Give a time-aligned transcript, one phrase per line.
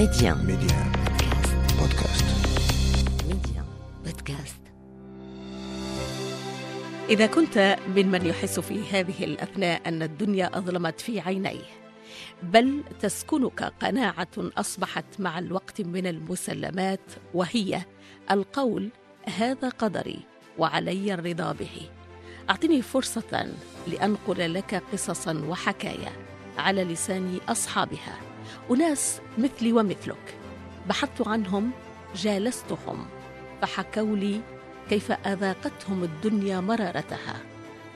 [0.00, 0.92] ميديان ميديان
[1.80, 2.24] بودكاست
[3.28, 3.64] ميديان
[4.04, 4.60] بودكاست
[7.10, 11.64] إذا كنت ممن يحس في هذه الأثناء أن الدنيا أظلمت في عينيه
[12.42, 17.82] بل تسكنك قناعة أصبحت مع الوقت من المسلمات وهي
[18.30, 18.90] القول
[19.38, 20.20] هذا قدري
[20.58, 21.90] وعلي الرضا به
[22.50, 23.48] أعطني فرصة
[23.86, 26.12] لأنقل لك قصصا وحكايا
[26.58, 28.29] على لسان أصحابها.
[28.70, 30.34] أناس مثلي ومثلك.
[30.88, 31.70] بحثت عنهم
[32.14, 33.06] جالستهم
[33.62, 34.40] فحكوا لي
[34.90, 37.36] كيف أذاقتهم الدنيا مرارتها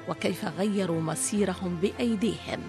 [0.09, 2.61] وكيف غيروا مسيرهم بأيديهم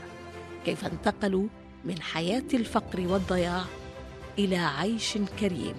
[0.66, 1.48] كيف انتقلوا
[1.86, 3.62] من حياة الفقر والضياع
[4.40, 5.76] إلى عيش كريم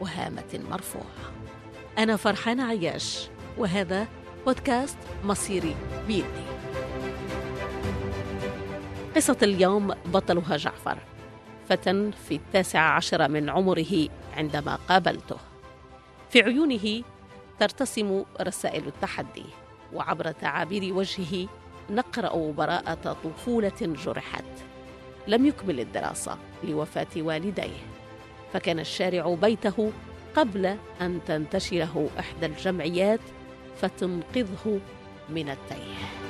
[0.00, 1.32] وهامة مرفوعة.
[1.98, 4.06] أنا فرحانة عياش وهذا
[4.46, 5.74] بودكاست مصيري
[6.06, 6.48] بيدي.
[9.16, 10.98] قصة اليوم بطلها جعفر.
[11.68, 15.36] فتى في التاسع عشر من عمره عندما قابلته.
[16.30, 17.02] في عيونه
[17.60, 19.44] ترتسم رسائل التحدي
[19.92, 21.48] وعبر تعابير وجهه
[21.90, 24.44] نقرأ براءة طفولة جرحت.
[25.26, 27.82] لم يكمل الدراسة لوفاة والديه
[28.52, 29.92] فكان الشارع بيته
[30.36, 33.20] قبل أن تنتشره إحدى الجمعيات
[33.80, 34.80] فتنقذه
[35.28, 36.27] من التيه.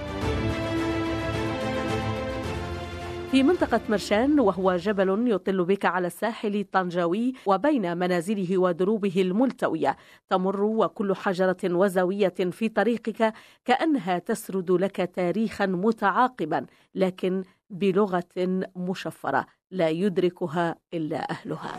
[3.31, 9.97] في منطقة مرشان وهو جبل يطل بك على الساحل الطنجاوي وبين منازله ودروبه الملتوية.
[10.29, 13.33] تمر وكل حجرة وزاوية في طريقك
[13.65, 21.77] كأنها تسرد لك تاريخا متعاقبا لكن بلغة مشفرة لا يدركها إلا أهلها.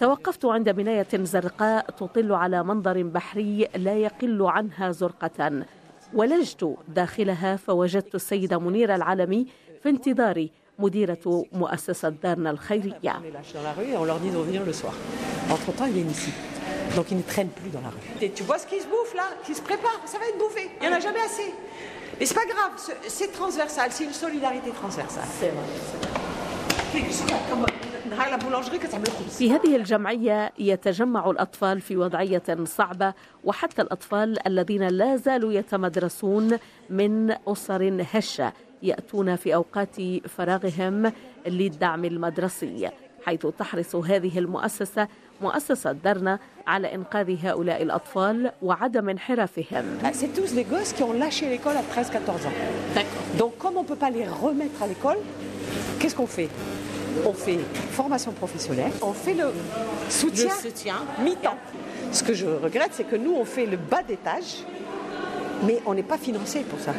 [0.00, 5.66] توقفت عند بناية زرقاء تطل على منظر بحري لا يقل عنها زرقة
[6.15, 9.47] ولجت داخلها فوجدت السيدة منيرة العالمي
[9.83, 14.19] في انتظاري مديرة مؤسسة دارنا الخيرية On les lâche dans la rue et on leur
[14.19, 14.93] dit de revenir le soir.
[15.51, 16.31] Entre temps, ils viennent ici.
[16.95, 18.25] Donc ils ne traînent plus dans la rue.
[18.25, 20.63] Et tu vois ce qui se bouffe là, qui se prépare, ça va être bouffé.
[20.81, 21.49] Il n'y en a jamais assez.
[22.19, 25.23] Et c'est pas grave, c'est- c'est transversal, c'est une solidarité transversale.
[25.39, 25.67] C'est vrai.
[29.38, 36.58] في هذه الجمعية يتجمع الأطفال في وضعية صعبة وحتى الأطفال الذين لا زالوا يتمدرسون
[36.90, 38.52] من أسر هشة
[38.82, 39.96] يأتون في أوقات
[40.28, 41.12] فراغهم
[41.46, 42.90] للدعم المدرسي
[43.26, 45.08] حيث تحرص هذه المؤسسة
[45.42, 49.84] مؤسسة درنا على إنقاذ هؤلاء الأطفال وعدم انحرافهم.
[57.15, 57.55] Ah, C'est tous des gosses qui ont lâché l'école à 13-14 ans.
[57.55, 57.59] Donc comme on ne peut pas les remettre à l'école, qu'est-ce qu'on fait On fait
[57.91, 59.47] formation professionnelle, on fait le
[60.09, 61.57] soutien, mi-temps.
[62.11, 64.63] Ce que je regrette, c'est que nous, on fait le bas d'étage,
[65.65, 66.93] mais on n'est pas financé pour ça.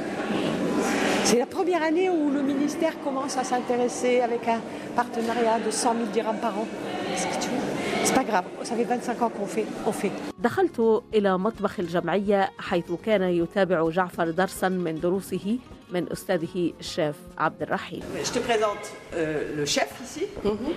[1.25, 4.61] C'est la première année où le ministère commence à s'intéresser avec un
[4.97, 6.67] partenariat de 100 000 dirhams par an.
[7.15, 7.57] Est-ce que tu veux
[8.05, 10.11] C'est pas grave, ça fait 25 ans qu'on fait, on fait.
[10.39, 15.59] دخلت إلى مطبخ الجمعية حيث كان يتابع جعفر درسا من دروسه
[15.91, 18.85] من أستاذه الشيف عبد الرحيم Je te présente
[19.15, 20.25] euh, le chef ici.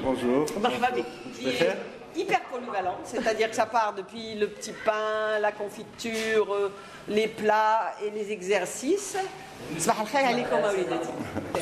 [0.03, 0.45] Bonjour.
[0.61, 1.05] Marhaba bik.
[1.39, 1.77] Je peux faire
[2.15, 6.69] hyper polyvalent, c'est-à-dire que ça part depuis le petit pain, la confiture, euh,
[7.17, 9.17] les plats et les exercices.
[9.79, 11.09] صباح الخير عليكم اولادتي.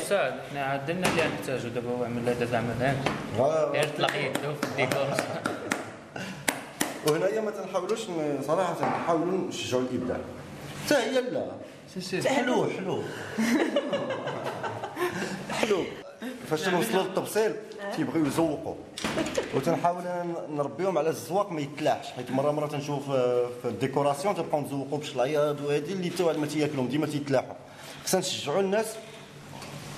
[0.08, 4.64] سعد احنا عدلنا اللي نحتاجه دابا هو عمل هذا زعما فهمت غير طلق يده في
[4.68, 5.06] الديكور
[7.06, 10.16] وهنايا ما تنحاولوش ن- صراحه نحاولوا نشجعوا الابداع
[10.86, 11.46] حتى هي لا
[12.25, 13.01] حلو حلو
[15.51, 15.83] حلو
[16.49, 17.55] فاش تنوصلوا للتبصيل
[17.95, 18.75] تيبغيو يزوقوا.
[19.55, 20.03] وتنحاول
[20.49, 24.97] نربيهم على الزواق ما يتلاحش حيت مرة مرة تنشوف في في ال décoration تنبقاو نزوقوا
[24.97, 27.55] بالشلايض وهذه اللي تو ما تياكلهم ديما تيتلاحوا.
[28.05, 28.85] خصنا نشجعوا الناس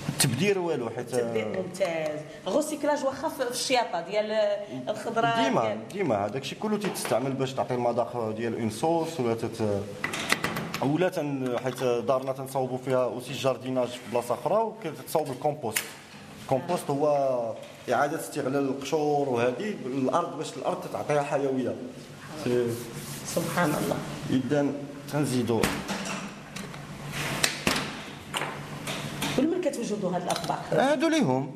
[0.08, 2.20] التبدير والو حيت ممتاز.
[2.46, 4.30] ال recyclage واخا في الشياطة ديال
[4.88, 6.26] الخضره ديما ديما.
[6.26, 9.82] هذاك الشيء كله تيتستعمل باش تعطي المذاق ديال une sauce ولا تت
[10.82, 15.82] ولا تن حيت دارنا تنصاوبوا فيها aussi ال jardinage في بلاصة أخرى وكتصاوب ال compost.
[16.42, 17.06] ال compost هو
[17.92, 21.76] إعادة استغلال القشور وهذه الأرض باش الأرض تعطيها حيوية.
[23.26, 23.96] سبحان الله.
[24.30, 24.66] اذا
[25.12, 25.60] تنزيدوا
[29.36, 31.54] كل من كتوجدوا هاد الأطباق؟ هادو ليهم.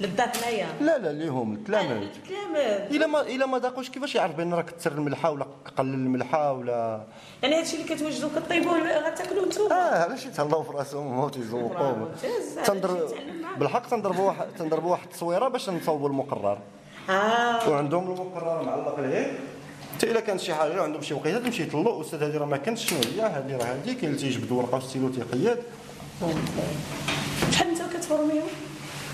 [0.00, 4.54] للدار هنايا لا لا ليهم التلاميذ كامل إلا ما إلا ما ذاقوش كيفاش يعرف بأن
[4.54, 5.46] راه كثر الملحة ولا
[5.78, 7.00] قلل الملحة ولا
[7.42, 9.74] يعني هادشي اللي كتوجدوا كطيبوه غتاكلوه نتوما.
[9.74, 12.58] آه علاش يتهلاو في راسهم هما تيزوقوا ممتاز.
[12.66, 13.10] تنضرب
[13.58, 16.58] بالحق تنضربوا واحد تنضربوا واحد التصويرة باش نصوبوا المقرر.
[17.10, 17.70] آه.
[17.70, 19.38] وعندهم المقرر معلق لهيه
[19.96, 22.90] حتى إلا كانت شي حاجة عندهم شي وقيته تمشي يطلقوا أستاذ هذه راه ما كانتش
[22.90, 23.20] شنو هي.
[23.20, 25.58] هذه راه هذه كاين اللي تيجبد ورقة وستيلو تيقيد.
[27.50, 28.42] شحال انت كتفورميو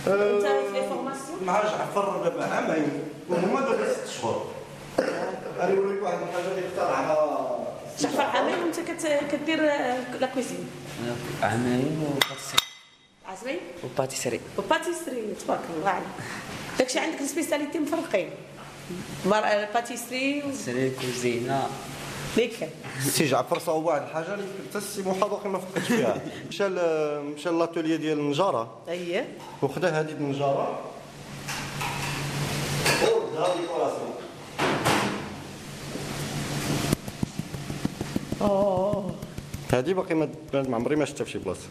[0.06, 2.88] انت في formation مع جعفر دابا عامين
[3.28, 4.50] وهما دابا ست شهور
[5.60, 7.58] أنا نوريك واحد الحاجة اللي اخترعها
[8.00, 8.80] جعفر عامين وانت
[9.32, 9.62] كدير
[10.20, 10.66] la cuisine
[11.42, 12.58] عامين و pâtisserie
[13.26, 16.06] عامين و pâtisserie و pâtisserie تبارك الله عليك
[16.78, 18.30] داكشي عندك ال spécialité مفرقين
[19.74, 21.66] pâtisserie سري كوزينه
[22.36, 22.68] ليك.
[23.00, 26.20] سي جعفر واحد الحاجة اللي حتى السي محاضر ما فكرتش فيها.
[26.48, 26.68] مشى
[27.34, 28.78] مشى l'atelier ديال النجارة.
[28.88, 29.38] أييه.
[29.62, 30.80] وخدا هذه النجارة.
[33.02, 34.12] ودها ديكوراسيون
[38.40, 39.14] أوه.
[39.72, 41.68] هذه باقي ما ما عمري ما شفتها في شي بلاصة.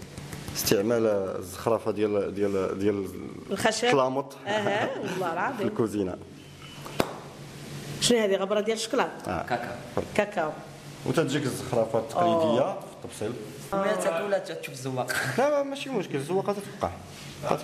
[0.55, 1.05] استعمال
[1.39, 3.07] الزخرفة ديال ديال ديال
[3.51, 3.85] الخشب.
[3.85, 6.17] الكلامط أها والله في العظيم الكوزينة.
[8.01, 9.75] شنو هذه غبرة ديال الشكلاط كاكا
[10.15, 10.51] كاكاو.
[11.05, 12.61] وتتجيك الزخرفة التقليدية.
[12.73, 13.31] في التبصيل
[13.73, 16.15] ما تاكل ولا تشوف الزواق؟ لا ماشي مشكل.
[16.15, 16.91] الزواقه تتوقع
[17.43, 17.59] تتوقع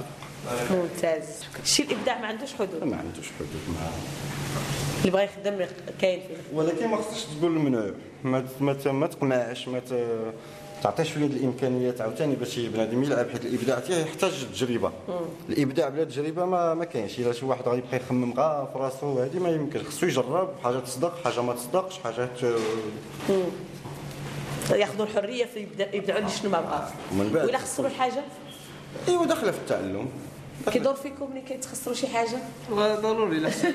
[0.72, 1.24] ممتاز.
[1.64, 3.88] شي الإبداع ما عندوش حدود؟ ما عندوش حدود مع
[5.00, 5.66] اللي بغى يخدم
[6.02, 7.92] كاين فيه ولكن ما خصكش تقول ممنوع
[8.24, 9.08] ما ما ت- ما
[10.84, 14.92] تقنعش ما ت- تعطيش شوية الإمكانيات عاوتاني باش بنادم يلعب حيت الإبداع تاعي يحتاج التجربة.
[15.50, 17.20] الإبداع بلا تجربة ما ما كاينش.
[17.20, 19.84] إلا شي واحد غيبقى يخمم غا في راسو هذه ما يمكنش.
[19.88, 22.30] خصو يجرب حاجة تصدق حاجة ما تصدقش حاجات
[24.72, 28.22] ياخذوا الحرية في يبدعوا شنو ما بغا ومن بعد- ولا خسروا الحاجة؟
[29.08, 30.08] أيوا داخلة في التعلم.
[30.72, 32.38] كيدور فيكم ملي كيتخسروا شي حاجة؟
[33.02, 33.74] ضروري لحسن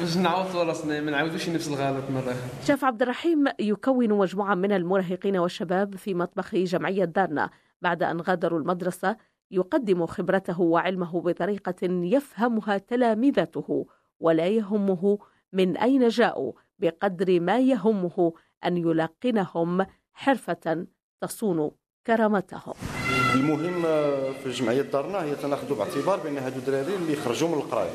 [0.00, 2.20] باش نعوضوا راسنا ما نعاودوش نفس الغلط مرة.
[2.20, 2.34] أخرى
[2.66, 7.50] شاف عبد الرحيم يكون مجموعة من المراهقين والشباب في مطبخ جمعية دارنا
[7.82, 9.16] بعد أن غادروا المدرسة
[9.50, 13.86] يقدم خبرته وعلمه بطريقة يفهمها تلامذته
[14.20, 15.18] ولا يهمه
[15.52, 18.32] من أين جاءوا بقدر ما يهمه
[18.64, 20.86] أن يلقنهم حرفة
[21.20, 21.70] تصون
[22.06, 22.74] كرامتهم.
[23.34, 23.82] المهم
[24.44, 27.90] في جمعية دارنا هي تناخذوا باعتبار بأن هادو الدراري اللي خرجوا من القراية.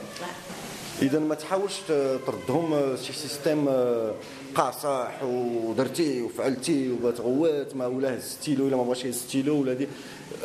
[1.01, 1.80] اذا ما تحاولش
[2.28, 4.13] تردهم آه، شي سيستيم آه،
[4.56, 9.88] قاصح ودرتي وفعلتي وتغوات ما ولا هزتي له ولا ما بغاش يهزتي له ولا دي.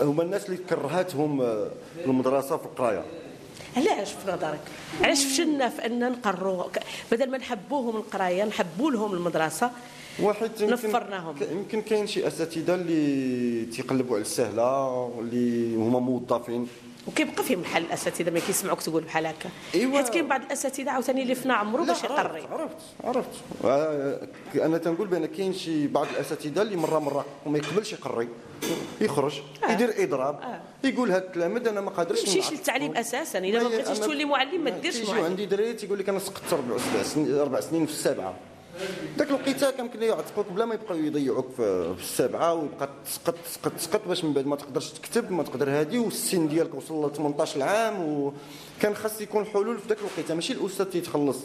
[0.01, 1.71] هما الناس اللي كرهتهم آه،
[2.05, 3.05] المدرسة في القراية.
[3.77, 4.61] علاش في نظرك؟
[5.03, 6.65] علاش فشلنا في أن نقروا
[7.13, 9.71] بدل ما نحبوهم القراية نحبوا لهم المدرسة.
[10.21, 11.35] واحد يمكن- نفرناهم.
[11.53, 16.67] يمكن كاين شي أساتذة اللي تيقلبوا على السهلة اللي هما موظفين.
[17.09, 19.51] وكيبقى فيهم الحل الأساتذة ما كيسمعوك تقول بحال هكا.
[19.75, 19.97] إيوا.
[19.99, 23.29] حيت كاين بعض الأساتذة عاوتاني اللي فنا عمرو باش يقري عرفت عرفت
[23.65, 24.21] آه،
[24.55, 28.29] أنا تنقول بأن كاين شي بعض الأساتذة اللي مرة مرة ما يقبلش يقري
[29.01, 32.53] يخرج يدير إضراب يقول هاد التلاميذ أنا ما قادرش ما نعرف.
[32.53, 33.39] للتعليم أساسا.
[33.39, 35.25] الا ما بغيتيش تولي معلم ما ديرش معلم.
[35.25, 38.35] عندي دراري تيقول لك أنا سقطت ربع سبع سنين أربع سنين في السابعة.
[39.19, 44.25] ذاك الوقيته كيمكن يعتقوك بلا ما يبقاو يضيعوك في السابعه ويبقى تسقط تسقط تسقط باش
[44.25, 48.03] من بعد ما تقدرش تكتب ما تقدر هادي والسن ديالك وصل ل 18 عام
[48.79, 50.35] وكان خاص يكون حلول في ذاك الوقيته.
[50.35, 51.37] ماشي الأستاذ تيتخلص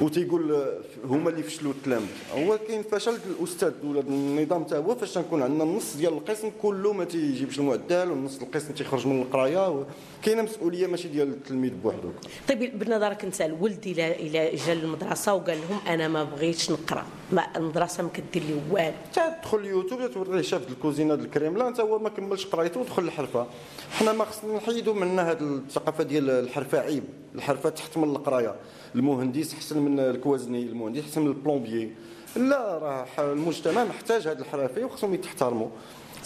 [0.00, 0.66] وتيقول
[1.04, 5.64] هما اللي فشلوا التلاميذ هو كاين فشل الأستاذ ولا النظام تا هو فاش تنكون عندنا
[5.64, 9.84] النص ديال القسم كله ما تيجيبش المعدل والنص القسم تيخرج من القراية
[10.26, 12.10] كاينة مسؤوليه ماشي ديال التلميذ بوحدو.
[12.48, 17.46] طيب بنظرك انت الولد إلى إلى جا للمدرسه وقال لهم أنا ما بغيتش نقرأ ما
[17.56, 18.92] المدرسة ما كدير لي والو.
[19.12, 23.46] تدخل اليوتيوب توريه شاف الكوزينة ديال الكريملا انت هو ما كملش قرايته ودخل الحرفه
[23.90, 27.04] حنا ما خصنا نحيدوا منا هذه الثقافة ديال الحرفة عيب.
[27.34, 28.54] الحرفة تحت من القراية.
[28.94, 31.92] المهندس أحسن من الكوازني المهندس أحسن من ال plombier
[32.36, 35.68] لا راه المجتمع محتاج هذه الحرفة وخصهم يتحترموا.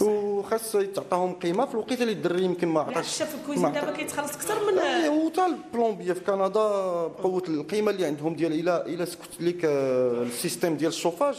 [0.01, 3.23] وخاص تعطاهم قيمة في الوقيتة اللي الدري يمكن ما عطاش.
[3.23, 4.79] ما ال cuisinier دابا كيتخلص أكثر من
[5.09, 6.47] وتا ال plombier في كندا
[7.07, 11.37] بقوة القيمة اللي عندهم ديال إلى إلى سكت لك ال système ديال الشوفاج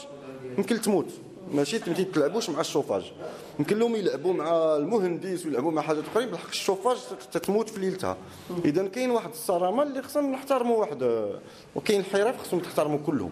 [0.58, 1.08] يمكن تموت.
[1.52, 3.12] ماشي ما تلعبوش مع الشوفاج.
[3.60, 6.98] يمكن لهم يلعبوا مع المهندس ويلعبوا مع حاجات أخرين بالحق الشوفاج
[7.32, 8.18] تتموت في ليلتها.
[8.66, 11.40] إذا كاين واحد الصرامة اللي خصنا نحترموا واحد آه،
[11.76, 13.32] وكاين الحرف خصهم يتحترموا كلهم.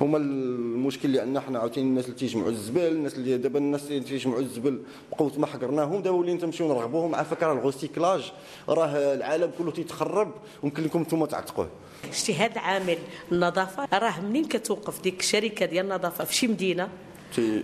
[0.00, 4.00] هما المشكل اللي عندنا حنا عاوتاني الناس اللي تيجمعوا الزبال الناس اللي دابا الناس اللي
[4.00, 4.82] تيجمعوا الزبل
[5.12, 8.32] بقوة ما حقرناهم دابا ولينا تمشيو نرغبوهم على فكرة الغوسيكلاج.
[8.68, 10.32] راه العالم كله تيتخرب
[10.62, 11.68] ويمكن لكم نتوما تعتقوه.
[12.04, 12.98] اجتهاد عامل
[13.32, 13.88] النظافة.
[13.92, 16.88] راه منين كتوقف ديك الشركة ديال النظافة؟ في شي مدينة؟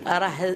[0.07, 0.55] راه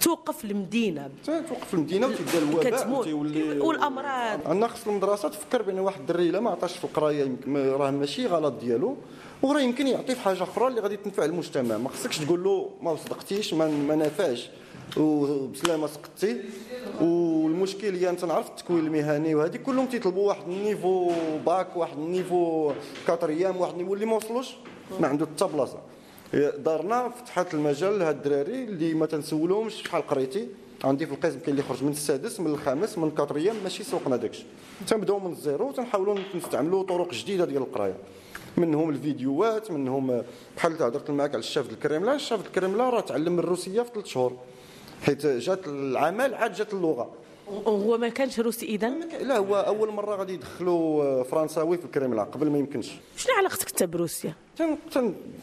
[0.00, 1.08] توقف المدينة.
[1.26, 4.40] توقف المدينة وتبدأ الوباء وتيولي والأمراض.
[4.46, 8.26] عندنا خص المدرسة تفكر بان واحد الدري الا ما عطاش في القرايه يمكن راه ماشي
[8.26, 8.96] غلط ديالو.
[9.42, 11.78] وراه يمكن يعطي في حاجة أخرى اللي غادي تنفع المجتمع.
[11.78, 14.50] ما خصكش تقول له ما صدقتيش ما, ما نافعش.
[14.96, 16.40] وبسلامة سقطتي.
[17.00, 21.12] والمشكل هي أنت نعرف التكوين المهني وهذه كلهم تيطلبوا واحد ال niveau
[21.46, 22.72] bac واحد ال niveau
[23.06, 24.48] quatrième واحد ال niveau اللي ما وصلوش.
[25.00, 25.78] ما عنده حتى بلاصة.
[26.34, 30.48] دارنا فتحت المجال لهاد الدراري اللي ما تنسولهمش شحال قريتي.
[30.84, 34.16] عندي في القسم كاين اللي خرج من السادس من الخامس من ال quatrième ماشي سوقنا
[34.16, 34.44] داكشي.
[34.86, 37.96] تنبداو من ال zéro تنحاولوا نستعملوا طرق جديدة ديال القراية.
[38.56, 40.22] منهم الفيديوهات منهم
[40.56, 44.36] بحال هضرت معك على الشاف الكريملا الشاف الكريملا راه تعلم الروسية في ثلاث شهور.
[45.02, 47.10] حيت جات العمل عاد جات اللغة.
[47.66, 48.88] هو ما كانش روسي اذا
[49.22, 52.92] لا هو أول مرة غادي يدخلوا فرنساوي في الكريملا قبل ما يمكنش.
[53.16, 54.34] شنو علاقتك أنت بروسيا؟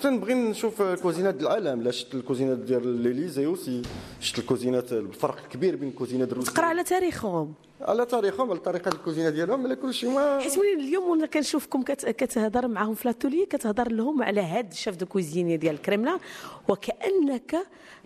[0.02, 1.82] تنبغي نشوف كوزينات العالم.
[1.82, 3.82] لا شفت الكوزينات ديال l'Élysée aussi
[4.20, 6.52] شفت الكوزينات الفرق الكبير بين الكوزينات الروسية.
[6.52, 7.54] تقرأ على تاريخهم.
[7.82, 12.68] على تاريخهم على طريقة الكوزينة ديالهم على كل شيء ما حيت اليوم وأنا كنشوفكم كتهضر
[12.68, 16.20] معاهم في l'atelier كتهضر لهم على هاد ال chef de cuisine ديال الكريملا
[16.68, 17.56] وكأنك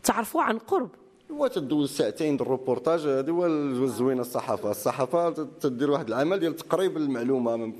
[0.04, 0.90] تعرفوا عن قرب.
[1.32, 4.72] هو تدوز ساعتين د الروبورتاج هذه هو الزوينه الصحافة.
[4.72, 5.30] الصحافة
[5.62, 7.74] تدير واحد العمل ديال تقريب المعلومة.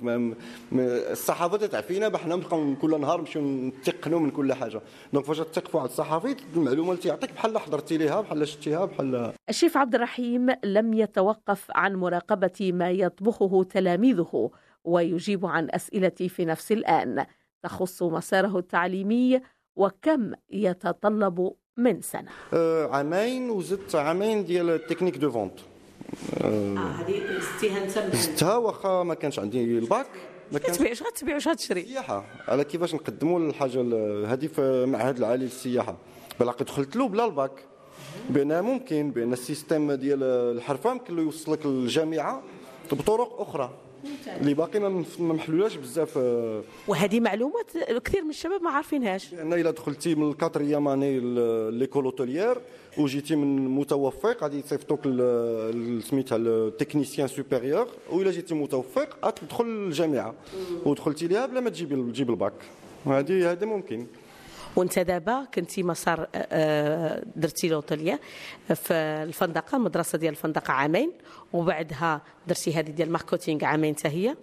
[0.72, 4.82] الصحافة تتعفينا بحنا نبقاو كل نهار نمشيو نتقنوا من كل حاجة.
[5.14, 9.78] donc فاش تثق واحد الصحفي المعلومة اللي تيعطيك بحال حضرتي ليها بحال شفتيها بحال الشيف
[9.78, 14.52] عبد الرحيم لم يتوقف عن مراقبة ما يطبخه تلاميذه
[14.84, 17.26] ويجيب عن اسئلتي في نفس الآن.
[17.64, 19.42] تخص مساره التعليمي
[19.76, 22.30] وكم يتطلب من سنة.
[22.54, 25.60] آه عامين وزدت عامين ديال ال techniques de vente.
[26.42, 27.22] أه هذه
[27.54, 30.08] زدتيها انت زدتها واخا ما كانش عندي الباك
[30.52, 33.82] ما كتبيع اش غتبيع واش غتشري السياحة على كيفاش نقدموا الحاجة
[34.34, 35.96] هذه في المعهد العالي للسياحه
[36.40, 37.52] بالاقي دخلت له بلا الباك.
[38.30, 42.44] بان ممكن بأن ال système ديال الحرفه يمكن له يوصلك للجامعة
[42.92, 43.70] بطرق أخرى.
[44.42, 46.62] اللي باقي ما محلولاش بزاف آه.
[46.88, 47.72] وهذه معلومات
[48.06, 49.34] كثير من الشباب ما عارفينهاش.
[49.34, 51.20] لأن إلا دخلتي من ال quatrième année
[51.72, 52.58] l'école hôtelière
[52.98, 55.04] وجيتي من متوفق غادي يصيفطوك
[56.10, 60.36] سميتها ال technicien supérieur وإلا جيتي متوفق تدخل الجامعة.
[60.86, 62.54] ودخلتي ليها بلا ما تجيب تجيب الباك.
[63.06, 64.06] هذه هذا ممكن.
[64.76, 68.20] وانت دابا كنتي مسار آه، آه، درتي l'hôtelière
[68.76, 71.12] في الفندقة المدرسة ديال الفندقة عامين
[71.54, 74.36] وبعدها درتي هذه ديال ال marketing عامين حتى هي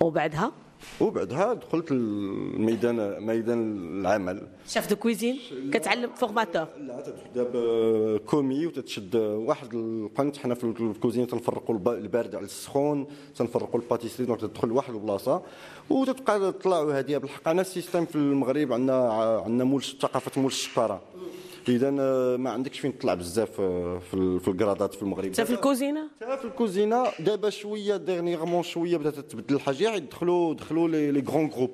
[0.00, 0.52] وبعدها
[1.00, 4.46] وبعدها دخلت الميدان ميدان العمل.
[4.68, 5.38] chef de cuisine؟
[5.72, 6.66] كتعلم formateur.
[6.80, 7.00] لا
[7.34, 10.36] تبدا commis وتتشد واحد القنت.
[10.36, 13.06] حنا في ال cuisine تنفرقوا البارد على السخون
[13.36, 15.42] تنفرقوا ال pâtisserie donc تدخل لواحد البلاصة.
[15.90, 17.48] وتبقى تطلعوا هذه بالحق.
[17.48, 19.12] أنا ال système في المغرب عندنا
[19.44, 21.02] عندنا مول ثقافة مول الشكاره
[21.68, 25.32] إذا آه، ما عندكش فين تطلع بزاف آه، في في ال grades في المغرب.
[25.32, 27.04] حتى في الكوزينة؟ حتى في الكوزينة.
[27.20, 29.94] دابا شوية dernièrement شوية بدأت تبدل الحاجة.
[29.94, 31.70] يدخلوا دخلوا les les grands groupes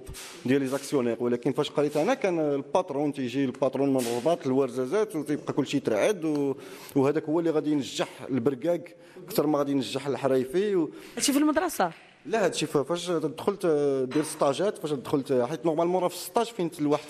[0.47, 4.47] ديال les actionnaires ولكن فاش قريت أنا كان ال patron تيجي ال patron من الرباط
[4.47, 6.55] الورزازات وتيبقى كل شيء ترعد
[6.97, 10.91] وهذاك هو اللي غادي ينجح البركاك أكثر ما غادي ينجح الحرايفي و...
[11.17, 11.91] هادشي في المدرسة؟
[12.27, 13.67] لا هادشي فاش دخلت
[14.13, 17.05] دير ستاجات فاش دخلت حيت normalement في stage فين الواحد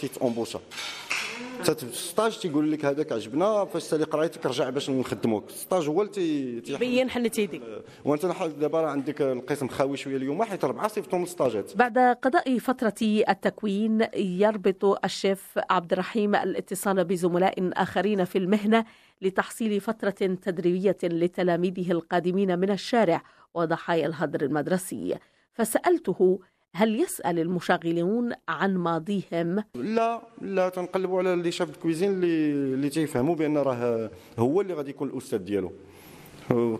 [1.64, 5.50] تيتامبوشا stage تيقول لك هذاك عجبنا فاش تسالي قرايتك رجع باش نخدموك.
[5.50, 7.62] stage هو اللي تيبين حنت يديك
[8.04, 12.94] وانت دابا عندك القسم خاوي شوية اليوم حيت اربعه صيفطهم الستاجات بعد قضاء فترة
[13.28, 18.84] التكوين يربط الشيف عبد الرحيم الاتصال بزملاء آخرين في المهنة
[19.22, 20.10] لتحصيل فترة
[20.42, 23.22] تدريبية لتلاميذه القادمين من الشارع
[23.54, 25.18] وضحايا الهدر المدرسي.
[25.52, 26.40] فسألته
[26.76, 33.34] هل يسأل المشاغلون عن ماضيهم؟ لا لا تنقلبوا على اللي شاف الكويزين اللي اللي تيفهموا
[33.34, 35.72] بأن راه هو اللي غادي يكون الأستاذ ديالو.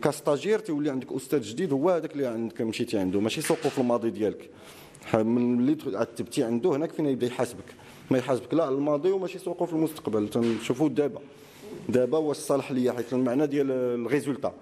[0.03, 3.79] ك stagiaire تولي عندك أستاذ جديد هو هذاك اللي عندك مشيتي عنده ماشي سوقو في
[3.79, 4.51] الماضي ديالك.
[5.15, 7.75] من اللي عتبتي عنده هناك فين يبدا يحاسبك.
[8.11, 10.29] ما يحاسبك لا الماضي وماشي سوقو في المستقبل.
[10.29, 11.21] تنشوفوا دابا.
[11.89, 14.53] دابا واش صالح ليا حيت المعنى ديال ال résultat.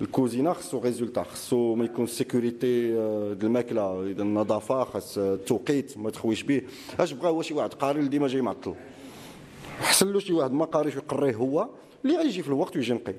[0.00, 6.10] الكوزينة خصو résultat خصو ما يكون sécurité آه، د الماكلة إذا النظافة خاص التوقيت ما
[6.10, 6.62] تخويش به.
[7.00, 8.74] اش بغا هو شي واحد؟ قاري اللي ديما جاي معطل.
[9.80, 11.68] أحسن له شي واحد ما قاريش ويقريه هو
[12.04, 13.14] اللي غيجي في الوقت ويجي نقي.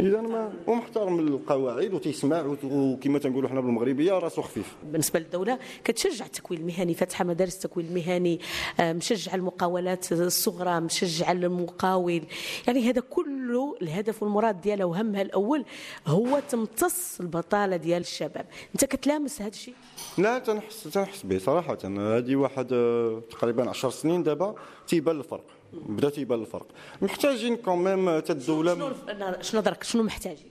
[0.00, 4.76] اذا ما ومحترم القواعد وتيسمع وكما تنقولوا حنا بالمغربيه راسو خفيف.
[4.84, 8.40] بالنسبة للدولة كتشجع التكوين المهني فاتحه مدارس التكوين المهني
[8.80, 12.22] آه، مشجع المقاولات الصغرى مشجع المقاول.
[12.66, 15.64] يعني هذا كله الهدف والمراد ديالها وهمها الأول
[16.06, 18.46] هو تمتص البطالة ديال الشباب.
[18.74, 19.74] أنت كتلامس هذا الشيء؟
[20.18, 21.78] لا تنحس تنحس به صراحة.
[21.84, 24.54] هذه واحد آه، تقريبا 10 سنين دابا
[24.86, 25.55] تيبان الفرق.
[25.72, 26.66] بدا تيبان الفرق.
[27.02, 28.92] محتاجين quand même حتى الدولة شنو
[29.40, 30.50] شنو درك شنو محتاجين؟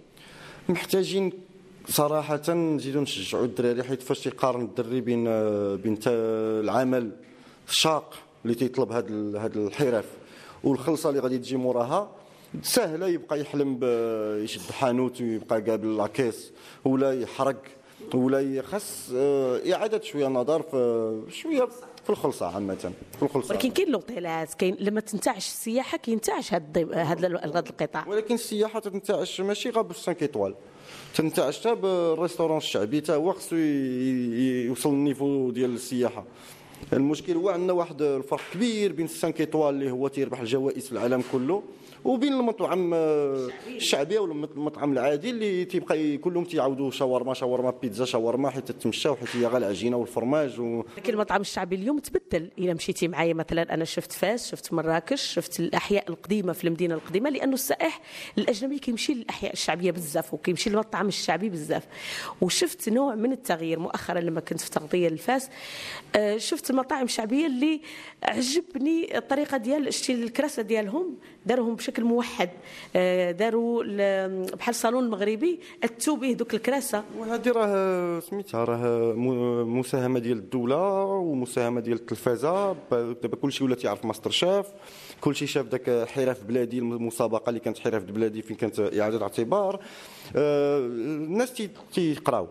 [0.70, 1.32] محتاجين
[1.90, 5.24] صراحة نزيدو نشجعوا الدراري حيت فاش تيقارن الدري بين
[5.76, 7.12] بين العمل
[7.70, 8.14] الشاق
[8.46, 10.06] اللي تيطلب هذا هذا الحرف
[10.64, 12.12] والخلصة اللي غادي تجي موراها
[12.62, 13.80] سهلة يبقى يحلم
[14.44, 16.52] يشد حانوت ويبقى قابل la caisse
[16.86, 17.62] ولا يحرق
[18.14, 21.68] ولا خاص آه، إعادة شوية نظر في شوية
[22.06, 27.28] في الخلصه عامة في الخلصه ولكن كاين لوطيلات كاين لما تنتعش السياحة كينتعش هذا هذا
[27.28, 28.08] القطاع.
[28.08, 30.56] ولكن السياحة تنتعش ماشي غير بال 5 étoiles
[31.16, 36.24] تنتعش حتى بال restaurant الشعبي حتى هو خصو يوصل لل niveau ديال السياحة.
[36.94, 40.92] المشكل هو عندنا واحد الفرق كبير بين ال cinq étoiles اللي هو تيربح الجوائز في
[40.92, 41.64] العالم كله
[42.06, 48.72] وبين المطعم الشعبي ولا المطعم العادي اللي تيبقى كلهم تيعاودوا شاورما شاورما بيتزا شاورما حيت
[48.72, 50.84] تمشاو حيت هي غير العجينة والفرماج و...
[50.98, 52.50] لكن المطعم الشعبي اليوم تبدل.
[52.60, 57.30] إلا مشيتي معايا مثلا أنا شفت فاس شفت مراكش شفت الأحياء القديمة في المدينة القديمة
[57.30, 58.02] لأنه السائح
[58.38, 61.84] الأجنبي كيمشي للأحياء الشعبية بزاف وكيمشي للمطعم الشعبي بزاف.
[62.42, 65.50] وشفت نوع من التغيير مؤخرا لما كنت في تغطية للفاس
[66.16, 67.82] آه، شفت المطاعم الشعبية اللي
[68.24, 72.50] عجبني الطريقة ديال الكراسة ديالهم داروهم بشكل موحد.
[72.96, 73.84] آه، داروا
[74.56, 77.04] بحال صالون مغربي أتوا به دوك الكراسة.
[77.18, 79.14] وهذه راه سميتها راه
[79.64, 82.74] مساهمة ديال الدولة ومساهمة ديال التلفازة.
[82.92, 84.68] دابا كلشي ولا تيعرف MasterChef
[85.22, 89.80] كلشي شاف ذاك حرف بلادي المسابقة اللي كانت حرف بلادي فين كانت إعادة اعتبار.
[90.36, 91.54] آه، الناس
[91.94, 92.48] تيقراو.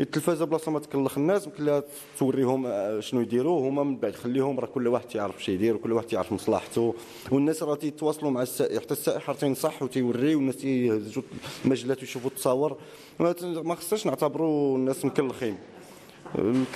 [0.00, 1.82] التلفازه بلاصة ما تكلخ الناس يمكن
[2.18, 3.68] توريهم آه، شنو يديروا.
[3.68, 6.94] هما من بعد خليهم راه كل واحد تيعرف شنو يدير وكل واحد تيعرف مصلحته.
[7.30, 11.22] والناس راه تيتواصلوا مع السائح حتى السائح راه تينصح وتيوري والناس تيهزوا
[11.64, 12.76] المجلات ويشوفوا التصاور.
[13.20, 15.56] ما خصناش نعتبروا الناس مكلخين.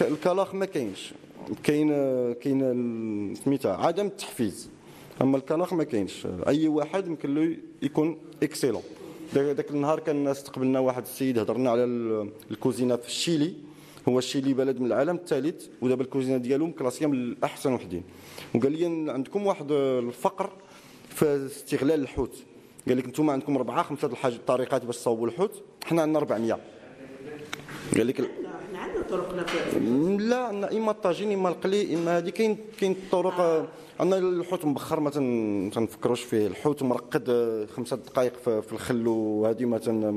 [0.00, 1.12] الكلاخ ما كاينش.
[1.62, 1.89] كاين
[2.33, 4.69] كاين سميتها عدم التحفيز.
[5.23, 6.27] أما الكلاخ ما كاينش.
[6.49, 8.83] أي واحد يمكن له يكون excellent
[9.34, 11.84] ذاك النهار كان استقبلنا واحد السيد هضرنا على
[12.50, 13.54] الكوزينة في الشيلي
[14.08, 18.02] هو الشيلي بلد من العالم الثالث ودابا الكوزينة ديالو م classée من الأحسن وحدين.
[18.54, 20.50] وقال لي عندكم واحد الفقر
[21.08, 22.37] في استغلال الحوت.
[22.88, 25.62] قال لك أنتم عندكم أربعة خمسة الحاج الطريقات باش تصاوبوا الحوت.
[25.84, 26.58] حنا عندنا 400
[27.96, 28.30] قال لك
[29.14, 33.40] إحنا عندنا طرق لا عندنا إما الطاجين إما القلي إما هذه كاين كاين طرق.
[33.40, 33.69] آه.
[34.00, 35.11] عندنا الحوت مبخر ما
[35.71, 36.47] تنفكروش فيه.
[36.47, 37.26] الحوت مرقد
[37.76, 40.09] خمسة دقائق في الخل وهذه ما تن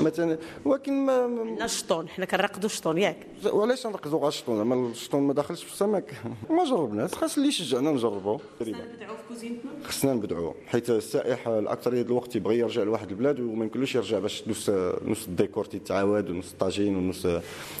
[0.00, 3.16] ما تن ولكن ما عندنا الشطون حنا كنرقدوا الشطون ياك.
[3.52, 6.14] وعلاش نرقدوا غير الشطون زعما الشطون ما داخلش في السمك.
[6.50, 12.02] ما جربناش خاص اللي يشجعنا نجربوا خصنا نبدعوا في كوزينتنا خصنا نبدعوا حيت السائح الاكثريه
[12.02, 14.70] الوقت يبغي يرجع لواحد البلاد وما يمكنلوش يرجع باش نص
[15.06, 17.26] نفس الديكور تيتعاود ونفس الطاجين ونفس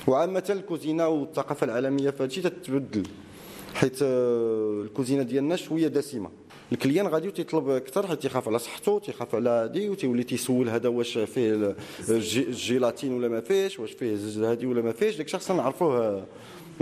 [0.06, 3.02] وعامه الكوزينة والثقافة العالمية في هادشي تتبدل
[3.74, 6.30] حيت آه، الكوزينة ديالنا شوية دسمة.
[6.72, 10.88] ال client غادي تيطلب أكثر حيت تيخاف على صحته تيخاف على هادي وتيولي تيسول هذا
[10.88, 11.76] واش فيه
[12.08, 14.16] الجيلاتين ولا ما فيهش واش فيه
[14.50, 15.16] هادي ولا ما فيهش.
[15.16, 16.24] داك الشخص نعرفوه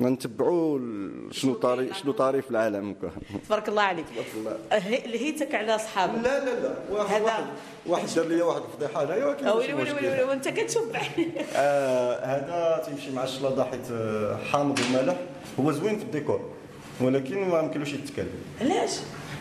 [0.01, 0.79] نتبعوا
[1.31, 2.97] شنو طاري شنو طاري في العالم.
[3.47, 4.05] تبارك الله عليك.
[5.07, 6.25] لهيتك على أصحابك.
[6.25, 6.75] لا لا لا.
[6.91, 7.45] واحد واحد
[7.87, 10.85] واحد دار لي واحد الفضيحه هنايا ويلي ويلي ويلي وانت كتشوف.
[11.57, 15.17] آه هذا تيمشي مع الشلاضه حيت آه، حامض ومالح
[15.61, 16.41] هو زوين في الديكور
[17.01, 18.29] ولكن ما يمكنلوش يتكلم.
[18.61, 18.91] علاش؟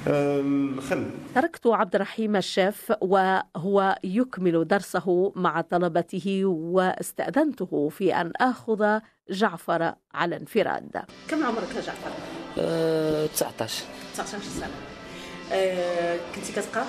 [0.09, 9.93] الخل تركت عبد الرحيم الشيف وهو يكمل درسه مع طلبته واستأذنته في أن آخذ جعفر
[10.13, 11.03] على انفراد.
[11.27, 12.11] كم عمرك يا جعفر؟
[12.57, 14.69] أه 19 19 سنة.
[15.51, 16.85] أه كنتي كتقرأ؟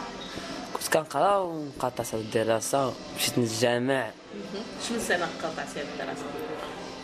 [0.75, 4.11] كنت كنقرأ وقاطعت الدراسة مشيت للجامع.
[4.89, 6.25] شنو سنة قاطعتي الدراسة؟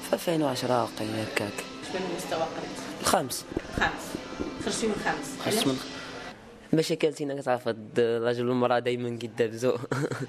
[0.02, 1.64] في 2010 وقيلا هكاك.
[1.92, 3.44] شنو المستوى قريت؟ الخامس.
[3.76, 3.92] خامس
[4.64, 5.78] خرجتي من خامس خرجت من
[6.72, 9.76] مشاكلتنا كتعرف الراجل والمراه دائما كيدابزو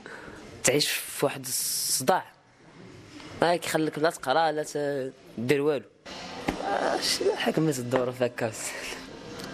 [0.63, 2.25] تعيش في واحد الصداع.
[3.41, 5.85] ما كيخليك لا تقرأ لا دير والو.
[7.01, 8.51] شنو حكمت الدور في هكا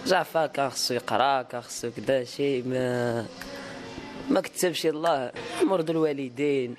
[0.06, 3.26] جعفر كان خصو يقرأ كان خصو كدا شي ما
[4.30, 5.32] ما كتبش الله.
[5.62, 6.76] مرضوا الوالدين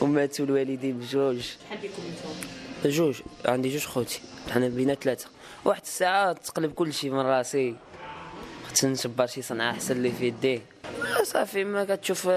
[0.00, 1.40] وماتوا الوالدين بجوج.
[1.40, 3.20] شحال بكم جوج.
[3.44, 4.20] عندي جوج خوتي.
[4.50, 5.28] حنا بينا ثلاثة.
[5.64, 7.76] واحد الساعة تقلب كل شيء من راسي.
[8.78, 10.60] تنشبر شي صنعة احسن اللي في يديه.
[11.22, 12.28] صافي ما كتشوف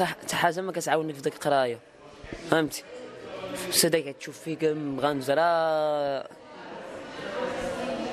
[0.00, 1.78] حتى حاجة ما كتعاوني في ديك القراية.
[2.50, 2.82] فهمتي؟
[3.70, 6.28] سيدي كتشوف فيك مغنزره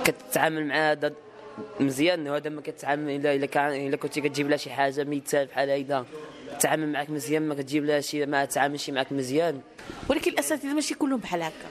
[0.06, 1.13] كتعامل مع هذا
[1.80, 2.28] مزيان.
[2.28, 6.06] وهذا ما كتعامل الا إلا كان إلا كنتي كتجيب لها شي حاجة ميتال بحال هيدا.
[6.60, 9.62] تعامل معك مزيان ما كتجيب لها شي ما تعاملش معك مزيان.
[10.10, 11.67] ولكن الأساتذة ماشي كلهم بحال هكا.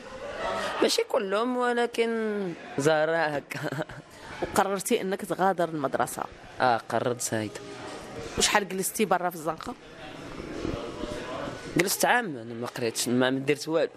[0.83, 3.61] ماشي كلهم ولكن زهراء هكا.
[4.43, 6.23] وقررتي إنك تغادر المدرسة.
[6.61, 7.51] آه قررت سايد.
[8.39, 9.75] وشحال جلستي برا في الزنقة؟
[11.77, 13.91] جلست عام أنا ما قريتش ما درت والو.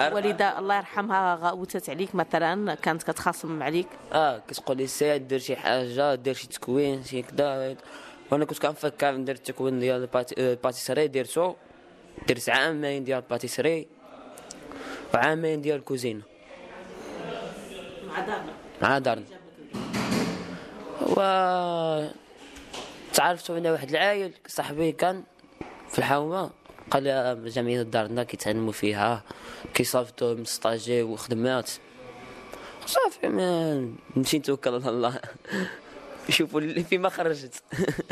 [0.00, 5.56] الوالده الله يرحمها غاوتت عليك مثلا كانت كتخاصم عليك؟ آه كتقول لي سير دير شي
[5.56, 7.76] حاجة دير شي تكوين شي كدا.
[8.30, 10.08] وأنا كنت كنفكر ندير التكوين ديال
[10.38, 11.54] ال pâtisserie درتو
[12.28, 13.88] درت عامين ديال ال pâtisserie
[15.14, 16.22] وعامين ديال الكوزينة.
[18.08, 18.52] مع دارنا
[18.82, 19.24] دارنا
[21.02, 21.16] و
[23.12, 25.22] تعرفت أنا واحد العائل صاحبي كان
[25.88, 26.50] في الحومة
[26.90, 29.22] قال لي جمعية دارنا كيتعلموا فيها
[29.74, 31.70] كيصافتوا مستاجي وخدمات.
[32.86, 35.20] صافي ما نمشي نتوكل على الله.
[36.28, 37.62] نشوفوا فيما خرجت.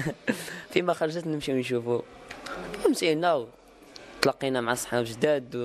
[0.73, 2.01] فيما خرجت نمشيو نشوفوا
[2.91, 3.47] مشينا
[4.23, 5.57] تلاقينا مع صحاب جداد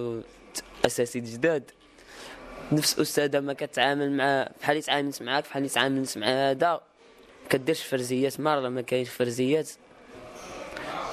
[0.83, 1.71] واساتذه جداد.
[2.71, 6.81] نفس استاذه ما كتعامل مع بحال تعاملت معاك بحال تعاملت مع هذا
[7.49, 9.69] كديرش فرزيات مرة ما كاينش فرزيات.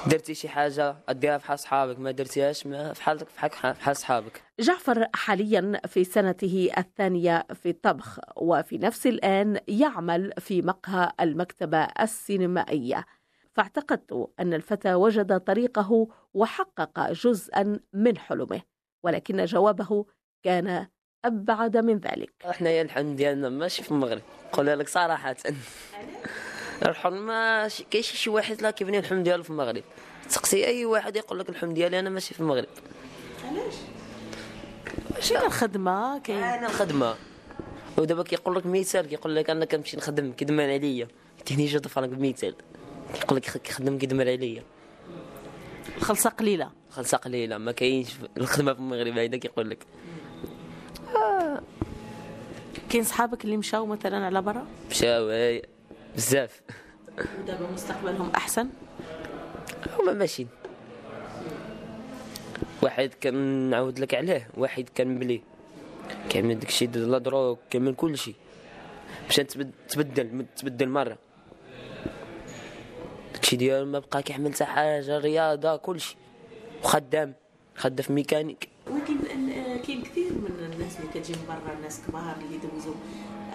[0.07, 3.27] درتي شي حاجة ديرها بحال صحابك ما درتيهاش بحالك
[3.63, 4.41] بحال صحابك.
[4.59, 13.05] جعفر حاليا في سنته الثانية في الطبخ وفي نفس الآن يعمل في مقهى المكتبة السينمائية.
[13.53, 18.61] فاعتقدت أن الفتى وجد طريقه وحقق جزءا من حلمه
[19.03, 20.05] ولكن جوابه
[20.43, 20.87] كان
[21.25, 22.29] أبعد من ذلك.
[22.49, 24.21] إحنا يا الحلم ديالنا ماشي في المغرب.
[24.53, 25.35] نقول لك صراحة.
[26.85, 29.83] الحلم ما كاين شي واحد لا كيبني الحلم ديالو في المغرب.
[30.29, 32.67] تسقسي أي واحد يقول لك الحلم ديالي أنا ماشي في المغرب.
[33.43, 33.73] علاش؟
[35.19, 36.43] شنو الخدمة كاين.
[36.43, 37.15] أنا الخدمة.
[37.97, 41.07] ودابا كيقول لك مثال كيقول لك أنا كنمشي نخدم كيدمر عليا.
[41.45, 42.55] تيني جوج فرانك بمثال.
[43.15, 44.63] يقول لك كيخدم كيدمر عليا.
[45.97, 46.71] الخلصه قليلة.
[46.89, 49.79] الخلصه قليلة ما كاينش الخدمة في المغرب هيدا كيقول لك.
[52.89, 55.57] كاين صحابك اللي مشاو مثلا على برا؟ مشاو
[56.15, 56.61] بزاف.
[57.39, 58.69] ودابا مستقبلهم أحسن؟
[59.99, 60.49] هما ماشيين.
[62.81, 63.35] واحد كان
[63.69, 65.41] نعاود لك عليه واحد كان مبلي.
[66.29, 68.35] كيعمل داكشي ديال لا دروك كيعمل كلشي
[69.29, 71.17] مشى تبدل تبدل مرة.
[73.33, 76.15] داكشي ديالو ما بقى كيعمل حتى حاجة رياضة كلشي
[76.83, 77.33] وخدام
[77.75, 78.69] خدام في ميكانيك.
[78.87, 79.13] ولكن
[79.87, 82.93] كاين كثير من الناس اللي كتجي من برا الناس كبار اللي دوزوا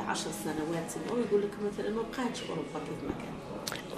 [0.06, 3.38] عشر سنوات ويقول لك مثلا ما بقاتش أوروبا كيف ما كان.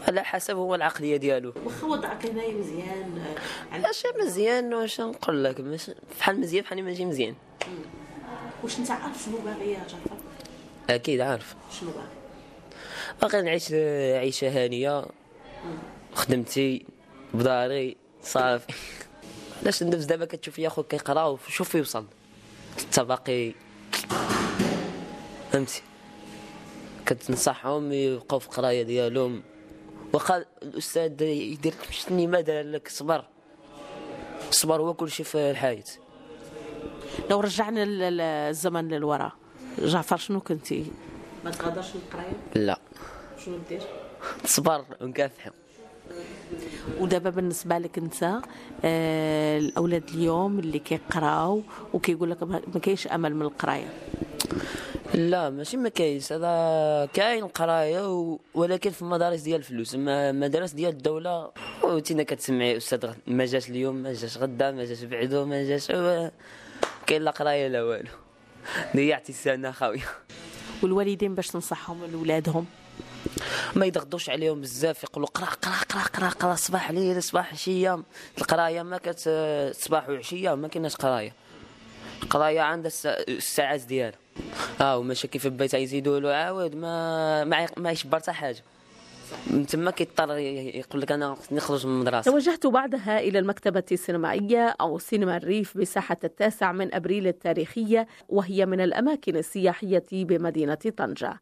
[0.08, 1.54] على حسب هو العقلية ديالو.
[1.64, 3.24] واخا وضعك هنايا مزيان
[3.72, 5.60] علاش مزيان واش نقول لك؟
[6.20, 7.34] بحال مزيان بحال ماشي مزيان.
[8.62, 10.16] واش انت عارف شنو باغي يا جعفر؟
[10.90, 11.54] أكيد عارف.
[11.80, 12.06] شنو باغي؟
[13.22, 15.06] باغي نعيش عيشة هانية.
[16.14, 16.86] خدمتي
[17.34, 18.72] بداري صافي.
[19.62, 22.04] علاش النفس دابا كتشوف يا خوك كيقرا وشوف يوصل
[22.78, 23.54] حتى باقي
[25.52, 25.82] فهمتي؟
[27.06, 29.42] كتنصحهم يبقاو في القراية ديالهم.
[30.12, 33.24] واخا الأستاذ يدير شني ما دار لك صبر؟
[34.48, 35.84] الصبر هو كل شيء في الحياة.
[37.30, 37.84] لو رجعنا
[38.48, 39.32] الزمن للوراء
[39.78, 40.86] جعفر شنو كنتي؟
[41.44, 42.78] ما تغادرش القراية؟ لا.
[43.44, 43.82] شنو دير؟
[44.44, 45.50] صبر ونكافح
[47.00, 48.40] ودابا بالنسبة لك أنت
[48.84, 51.62] آه الأولاد اليوم اللي كيقراو
[51.94, 53.88] وكيقول لك ما كاينش أمل من القراية؟
[55.14, 56.32] لا ماشي ما كاينش.
[56.32, 59.94] هذا كاين قراية ولكن في المدارس ديال الفلوس.
[59.94, 61.50] اما المدارس ديال الدولة
[61.84, 65.92] وتينا كتسمعي أستاذ ما جاش اليوم ما جاش غدا ما جاش بعدو ما جاش
[67.06, 68.08] كاين لا قراية لا والو.
[68.96, 70.04] ضيعتي السنة خاويه
[70.82, 72.66] والوالدين باش تنصحهم لولادهم؟
[73.76, 78.02] ما يضغطوش عليهم بزاف يقولوا قرا قرا قرا قرا قرا صباح ليل صباح عشيه
[78.38, 79.30] القراية ما كت
[79.72, 81.32] صباح وعشية ما كايناش قراية.
[82.22, 82.92] القراية عندها
[83.28, 84.18] الساعات ديالها.
[84.80, 88.62] آه ومشاكل في البيت يزيدوا له عاود ما ما ما يشبر حتى حاجة.
[89.46, 92.30] من تما كيضطر يقول لك أنا نخرج من المدرسة.
[92.30, 98.80] توجهت بعدها إلى المكتبة السينمائية أو سينما الريف بساحة التاسع من أبريل التاريخية وهي من
[98.80, 101.40] الأماكن السياحية بمدينة طنجة.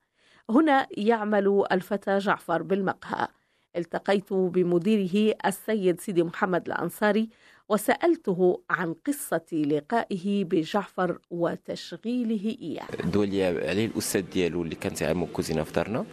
[0.51, 3.29] هنا يعمل الفتى جعفر بالمقهى.
[3.77, 7.31] التقيت بمديره السيد سيدي محمد الأنصاري
[7.68, 12.87] وسألته عن قصة لقائه بجعفر وتشغيله إياه.
[13.12, 16.04] دوى لي عليه الأستاذ ديالو اللي كان تعلمو كوزينة في دارنا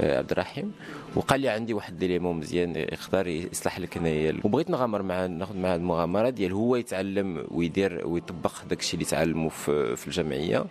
[0.00, 0.72] آه، عبد الرحيم
[1.16, 4.40] وقال لي عندي واحد l'élément مزيان يقدر يصلح لك هنايا.
[4.44, 9.48] وبغيت نغامر معاه ناخذ معاه المغامرة ديال هو يتعلم ويدير ويطبق داك الشيء اللي تعلمه
[9.48, 10.66] في, في الجمعية.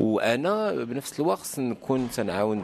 [0.00, 2.62] وأنا بنفس الوقت نكون تنعاون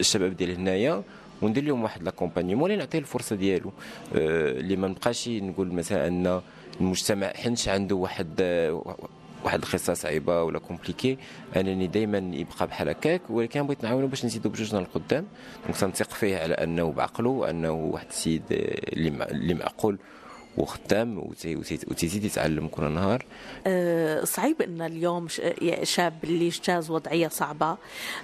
[0.00, 1.02] الشباب ديال هنايا.
[1.42, 3.72] وندير لهم واحد l'accompagnement اللي نعطيه الفرصة ديالو.
[4.14, 6.40] آه، اللي ما نبقاش نقول مثلا أن
[6.80, 8.40] المجتمع حنش عنده واحد
[9.44, 11.18] واحد القصة صعيبة ولا compliquée
[11.56, 13.22] أنني دائما يبقى بحال هكاك.
[13.30, 15.26] ولكن بغيت نعاونو باش نزيدو بجوجنا القدام
[15.66, 19.98] donc تنثق فيه على أنه بعقله أنه واحد السيد اللي اللي معقول.
[20.60, 21.18] وخدام
[21.88, 23.24] وتزيد يتعلم كل نهار
[23.66, 25.28] أه صعيب إن اليوم
[25.82, 27.76] شاب اللي اجتاز وضعية صعبة.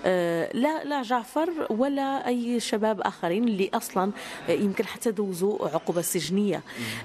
[0.06, 4.12] أه لا لا جعفر ولا أي شباب آخرين اللي أصلا
[4.48, 6.62] يمكن حتى دوزوا عقوبة سجنية.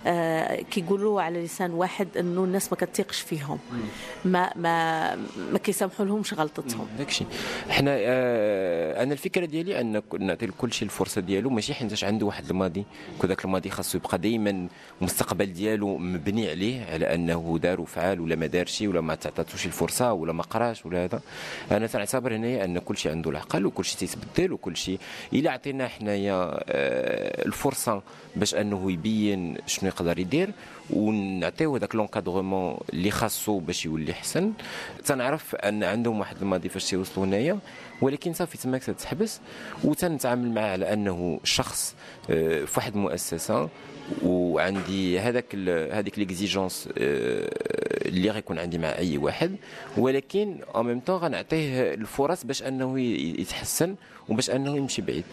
[0.07, 3.59] أه كيقولوا على لسان واحد إنه الناس ما كتثقش فيهم.
[4.25, 5.15] ما ما
[5.51, 6.87] ما كيسامحوا لهمش غلطتهم.
[6.97, 7.25] داكشي.
[7.69, 7.95] حنا
[9.03, 12.85] أنا الفكرة ديالي أن نعطي لكل شيء الفرصة ديالو ماشي حيت عنده واحد الماضي
[13.21, 14.67] كذاك الماضي خاصو يبقى دائما
[15.21, 20.13] المستقبل ديالو مبني عليه على أنه دار وفعل ولا ما دارش ولا ما تعطاتوش الفرصة
[20.13, 21.21] ولا ما قراش ولا هذا.
[21.71, 24.99] أنا تنعتبر هنايا أن كل شيء عنده العقل وكل شيء تيتبدل وكل شيء.
[25.33, 28.01] إلا عطينا حنايا آه، الفرصة
[28.35, 30.51] باش أنه يبين شنو يقدر يدير
[30.89, 34.53] ونعطيو هذاك l'encadrement اللي خاصو باش يولي حسن
[35.05, 37.59] تنعرف أن عندهم واحد الماضي فاش تيوصلوا هنايا
[38.01, 39.39] ولكن صافي تماك تتحبس
[39.83, 41.95] وتنتعامل معاه على أنه شخص
[42.29, 43.69] آه، في واحد المؤسسه
[44.23, 45.55] وعندي هذاك
[45.91, 47.49] هذيك l'exigence آه،
[48.07, 49.55] اللي غيكون عندي مع أي واحد.
[49.97, 52.99] ولكن au même temps غنعطيه الفرص باش أنه
[53.39, 53.95] يتحسن
[54.29, 55.23] وباش أنه يمشي بعيد.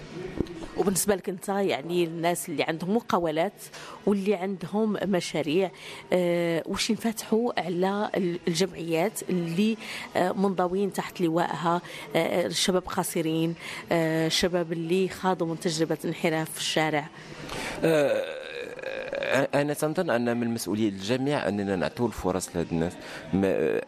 [0.77, 3.63] وبالنسبة لك أنت يعني الناس اللي عندهم مقاولات
[4.07, 5.71] واللي عندهم مشاريع
[6.13, 8.11] آه وش ينفتحوا على
[8.49, 9.77] الجمعيات اللي
[10.17, 11.81] آه منضوين تحت لوائها
[12.17, 13.55] آه الشباب قاصرين
[13.93, 17.09] آه الشباب اللي خاضوا من تجربة انحراف في الشارع؟
[17.85, 18.38] آه
[19.29, 22.93] أنا تنظن أن من مسؤوليه الجميع أننا نعطيو الفرص لهاد الناس.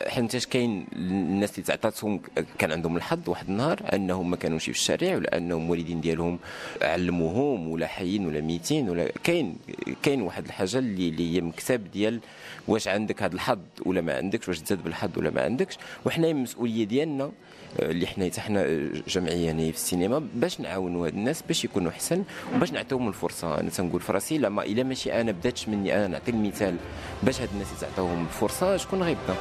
[0.09, 2.20] حيت كاين الناس اللي تعطاتهم
[2.59, 6.38] كان عندهم الحظ واحد النهار أنهم ما كانوش في الشارع ولا أنهم الوالدين ديالهم
[6.83, 9.57] علموهم ولا حيين ولا ميتين ولا كاين
[10.03, 12.20] كاين واحد الحاجة اللي هي مكتب ديال
[12.68, 15.76] واش عندك هذا الحظ ولا ما عندكش واش تزاد بالحظ ولا ما عندكش.
[16.07, 17.31] وحنا المسؤولية ديالنا
[17.79, 22.24] اللي حنا حنا جمعية يعني في السينما باش نعاونوا هاد الناس باش يكونوا أحسن
[22.55, 23.61] وباش نعطيهم الفرصة.
[23.61, 26.77] أنا تنقول في راسي لما إلا ماشي أنا بداتش مني أنا نعطي المثال
[27.23, 29.35] باش هاد الناس يتعطاوهم الفرصه شكون غيبدا؟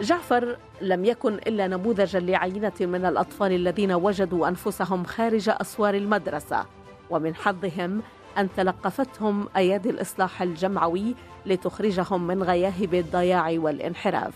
[0.00, 6.66] جعفر لم يكن إلا نموذجا لعينة من الأطفال الذين وجدوا أنفسهم خارج أسوار المدرسة
[7.10, 8.02] ومن حظهم
[8.38, 11.14] أن تلقفتهم أيادي الإصلاح الجمعوي
[11.46, 14.34] لتخرجهم من غياهب الضياع والانحراف.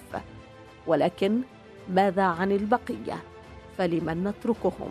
[0.87, 1.41] ولكن
[1.89, 3.23] ماذا عن البقية؟
[3.79, 4.91] فلمن نتركهم.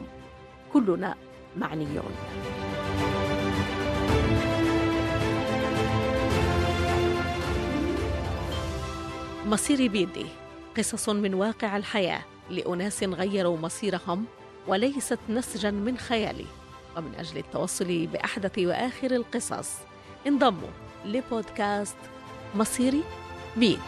[0.74, 1.16] كلنا
[1.58, 2.12] معنيون.
[9.46, 10.26] مصير بيدي.
[10.78, 14.26] قصص من واقع الحياة لأناس غيروا مصيرهم
[14.68, 16.46] وليست نسجا من خيالي.
[16.98, 19.70] ومن أجل التوصل بأحدث وآخر القصص
[20.28, 20.70] انضموا
[21.06, 21.98] لبودكاست
[22.56, 23.04] مصيري
[23.58, 23.80] بيدي.